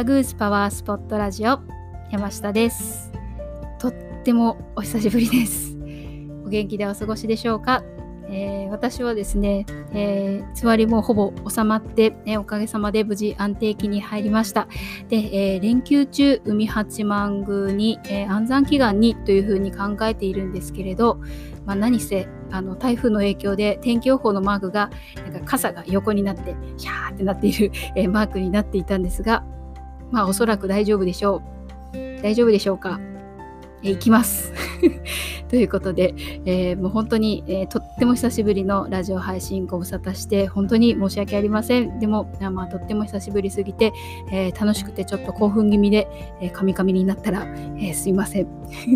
[0.00, 1.60] バグースパワースポットラジオ
[2.10, 3.12] 山下です。
[3.78, 3.92] とっ
[4.24, 5.76] てもお久しぶりです。
[6.42, 7.84] お元気でお過ごしでしょうか、
[8.30, 14.68] えー、私はですね、えー、つわりもほぼ収まって、えおかげさまで無事安定期に入りました。
[15.10, 21.20] で、えー、連休中海八幡宮に、え安産祈願にというふうに考えているんですけれど、
[21.66, 29.44] まあ、何せあの台風の影響で天気予報のマークがなんか傘が横になってヒャーってなっている、えマークになっていたんですが
[30.10, 31.42] まあおそらく大丈夫でしょ
[31.94, 32.22] う。
[32.22, 33.00] 大丈夫でしょうか？
[33.82, 34.52] え行きます。
[35.50, 36.14] ということで、
[36.44, 41.98] えー、もう本当に、えー、とっても久しぶりのラジオ配信ご無沙汰して本当に申し訳ありません。
[41.98, 43.92] でも、まあ、とっても久しぶりすぎて、
[44.30, 46.06] えー、楽しくてちょっと興奮気味で、
[46.52, 47.46] カミカミになったら、
[47.80, 48.48] えすいません。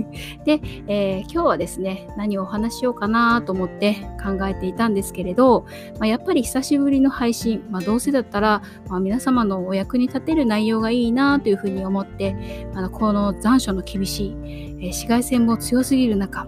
[0.46, 5.66] で、え今日はですね、何をお話しようかなと思って考えていたんですけれど、
[5.98, 12.36] まあ、やっぱり久しぶりの配信、まあ、どうせだったら、まあ、皆様のお役に立てる内容がいいなというふうに思って、
[12.74, 14.36] あのこの残暑の厳しい、
[14.80, 16.43] え紫外線も強すぎる中、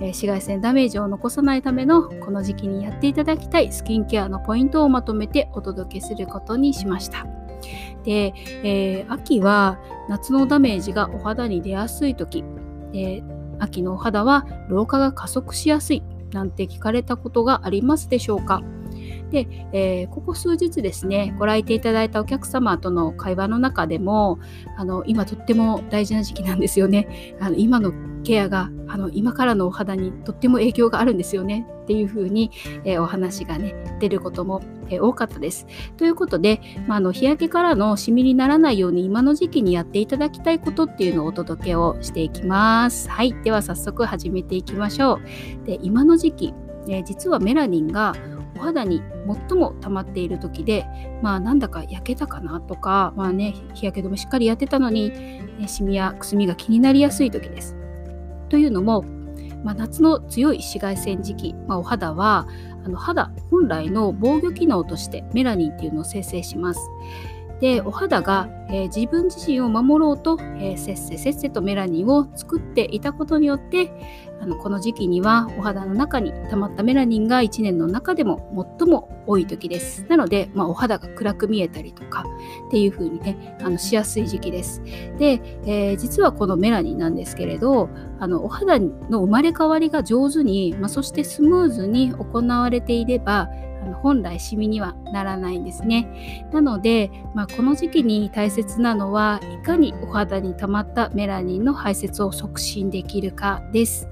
[0.00, 7.26] え紫外線ダメージを残さないためのこの時期にやっていただきたいスキンケアのポイントをまとめてお届けすることにしました。
[8.04, 9.78] で、えー、秋は
[10.08, 12.44] 夏のダメージがお肌に出やすい時、
[12.92, 13.22] え、
[13.58, 18.62] 秋のお肌は老化が加速しやすいなんて聞かれたことがありますでしょうか。
[19.30, 24.38] で、えー、ここ数日ですねご来店いただいたお客様との会話の中でも
[24.76, 27.36] あの今とっても大事な時期なんですよね。
[27.40, 27.92] あの今の
[28.24, 32.50] ケアがあの今からのお肌にとっても影響があるんですよねっていう風に、
[32.84, 35.66] えー、お話がね出ることも、えー、多かったです。
[35.96, 43.08] ということで、まあ、の日焼けからのシミにならないように今の時期にやっていただきたいことっていうのをお届けをしていきます。
[43.10, 45.20] はい、では早速始めていきましょ
[45.62, 45.66] う。
[45.66, 46.54] で今の時期、
[46.88, 48.14] えー、実はメラニンが
[48.56, 49.02] お肌に
[49.48, 50.86] 最も溜まっている時で
[51.22, 57.83] まあなんだか焼けたかなとかまあね日焼け止めしっかりやってたのに、ね、シミやくすみが気になりやすい時です。
[58.54, 59.02] というのも、
[59.64, 62.46] まあ、夏の強い紫外線時期、まあ、お肌は
[62.84, 66.80] あの肌本来の防御機能としてメラニンっていうのを生成します。
[67.60, 73.92] でお肌が、えー、自分自身を守ろうと、えー、せっせせっせとメラニンを作っていたことによって
[74.40, 80.04] あのこの時期にはお肌の中に溜まったメラニンが1年の中でも最も多い時です。
[80.08, 82.24] なので、まあ、お肌が暗く見えたりとか
[82.68, 84.82] っていう風にねあのしやすい時期です。
[85.18, 87.88] で、えー、実はこのメラニンなんですけれど
[88.18, 93.48] あのお肌の生まれ変わりが上手に、まあ、そしてスムーズに行われていれば
[93.84, 96.46] あの本来シミにはならないんですね。
[96.52, 104.08] なので、まあ、この時期に大切なのはいかにお肌に溜まったメラニンの排泄を促進できるかです。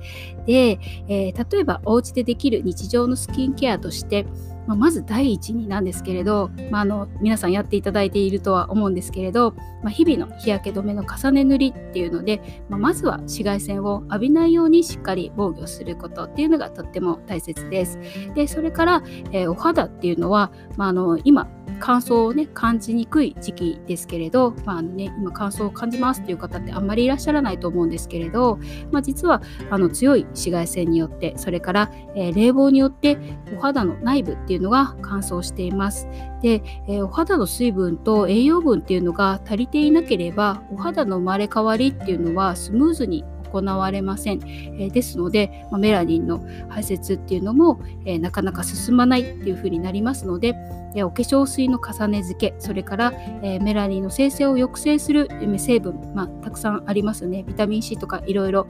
[0.47, 4.27] で、えー、例えばお家でできる日常のスキンケアとして
[4.67, 17.99] まあ、まず第一になんですけれど、まあ、あの皆さんやっていただいているとは思うんですけれど、まあ、日々の日焼け止めの重ね塗りっていうので、まあ、まずは紫外線を浴びないようにしっかり防御することっていうのがとっても大切です。
[18.35, 21.49] でそれから、えー、お肌っていうのは、まあ、あの今
[21.81, 28.59] 乾燥をね感じにくい時期ですけれど、まあのね、今乾燥を感じますっていう方ってあんまりいらっしゃらないと思うんですけれど、
[28.91, 33.19] まあ、実はあの強い紫外線によってそれから、えー、冷房によって
[33.57, 36.07] お肌の内部っていうのが乾燥しています。
[36.41, 44.41] で、えー、お肌の水分と栄養分っていうのが足りていなければお肌の生まれ変わりっていうのはスムーズに行われません。
[44.79, 50.55] え、ですので、ま、メラニンの排泄っていうのも、え、なかなか進まないっていう風になりますので、
[50.95, 57.45] え、お化粧水の重ね付け、それから、えメラニンの生成を抑制する成分、まあ、たくさんありますね。
[57.47, 58.67] ビタミン C とかいろいろ、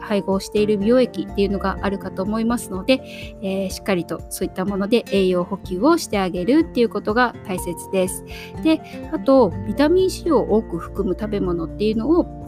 [0.00, 3.00] 配合している美容液っていうのがあるかと思いますので、
[3.42, 8.24] えしっかりとそういったもので栄養補給をしてあげるっていうことが大切です。
[8.62, 8.80] で、
[9.12, 12.43] あと、ビタミン C を多く含む食べ物っていうのを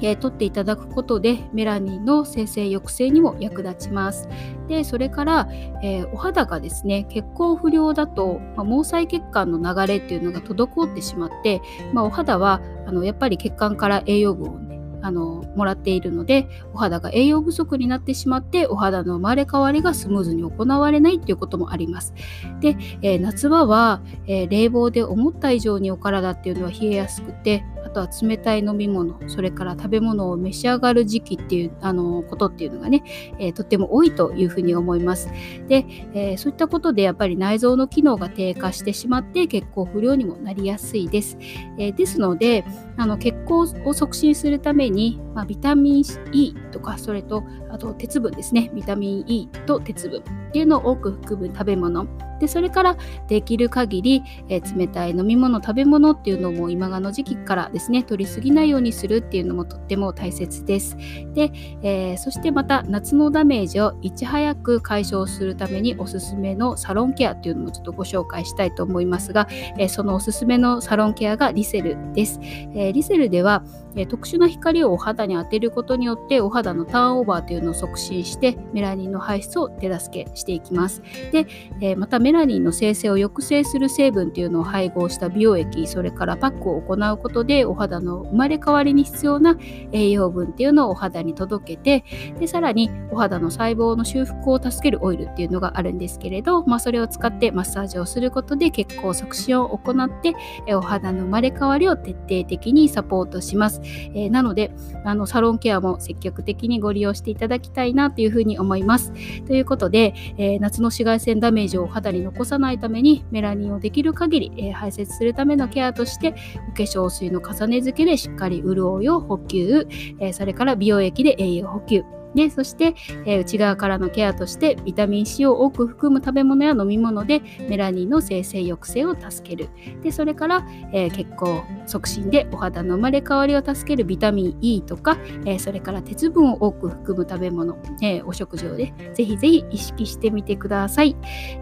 [0.00, 4.28] え、取っていただくことでメラニンの生成抑制にも役立ちます。
[4.68, 5.48] でそれから、
[5.82, 11.60] えー、お肌がですね血行不良だと、まあ、毛細血管の流れっていうのが滞ってしまって、
[11.92, 22.14] まあ、お肌はあのやっぱり血管から栄養分をねあのもらっているのでお肌が栄養不足になってしまってお肌の生まれ変わりがスムーズに行われないっていうこともあります。
[22.60, 33.02] で、えー、夏場は、えー、冷房で思った以上にお体っていうのは冷えやすくてあとは冷たい飲み物それから食べ物を召し上がる時期っていうあのことっていうのがね、
[33.38, 35.30] えー、とっても多いというふうに思います。
[35.68, 41.38] で、えー、そういったことでやっぱり内臓の機能が低下してしまって血行不良にもなりやすいです。
[41.78, 42.64] えー、ですので
[42.98, 52.06] あの血行を促進するために、まあ、ビタミン E とかそれとあと鉄分ですねビタミン E と鉄分っていうのを多く含む食べ物
[52.38, 52.96] でそれから
[53.26, 60.96] できる限り、えー、冷たい飲み物食べ物っていうのも今がの時期からですね取りすぎないようにするっていうのもとっても大切です。
[61.34, 61.50] で、
[61.82, 69.48] えー、そしてまた夏のダメージをいち早く解消するためにおすすめのサロンケアっていうのもちょっとご紹介したいと思いますが、
[69.78, 72.40] えー、そのおすすめのサロンケアがリセルです、
[72.74, 73.62] えリセルでは、
[73.96, 81.02] え特殊な光をお肌に当てることによってお肌のターンオーバーというのを促進してメラニンの排出を手助けしていきます。
[81.32, 81.46] で、
[81.80, 89.56] えまたメラニンの生成を抑制する成分というのを配合した美容液それからパックを行うことでお肌の生まれ変わりに必要な
[89.92, 92.04] 栄養分っていうのをお肌に届けて
[92.38, 100.34] でさらにお肌の細胞の修復を助けるオイルっていうのがあるんですけれど、まあ、それを使ってマッサージをすることで血行促進を行って
[100.74, 103.80] お肌の生まれ変わりを徹底的にサポートします、
[104.14, 104.70] えー、なので
[105.04, 109.12] あのサロンケアも積極的にご利用していただきたいなというふうに思います。
[109.46, 116.34] ということで、えー、夏の紫外線ダメージをお肌に残さないためにメラニンをできる限り、えー、排泄するためのケアとして
[116.70, 119.86] お化粧水の重ね付けでしっかり潤いを補給、
[120.20, 122.17] えそれから美容液で栄養補給。
[122.34, 122.94] でそして、
[123.24, 129.68] えー、内側からのケアとしてビタミン C を多く含む食べ物や飲み物でメラニンの生成抑制を助ける。
[130.02, 141.16] でそれから、えー、血行促進でお肌の生まれ変わりを助けるビタミン E とか、えー、それから鉄分を多く含む食べ物、えお食事をねぜひぜひ意識してみてください、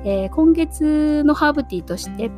[0.05, 2.31] え今月のハーブティーとして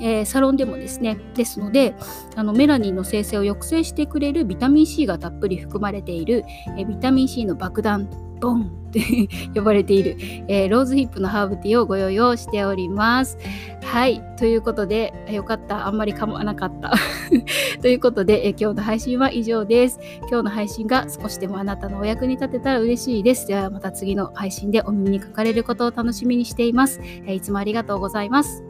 [0.00, 1.94] えー、サロンでもですねですので
[2.34, 6.44] あのメラニンの生成を抑制してくれるビタミン C がたっぷり含まれている、
[6.76, 8.08] えー、ビタミン C の爆弾
[8.40, 10.16] ボン って呼ばれている、
[10.48, 13.36] えー、ローズヒップのハーブティーをご用意しております。
[13.82, 14.22] はい。
[14.38, 15.86] ということで、よかった。
[15.86, 16.92] あんまり噛まなかった。
[17.82, 20.00] ということで、え今日の配信は以上です。
[20.28, 23.46] 今日の配信が少しでもあなたのお役に立てたら嬉しいです。
[23.46, 27.00] ではまた次の配信でお耳にかかれることを楽しみにしています。
[27.26, 28.65] えいつもありがとうございます。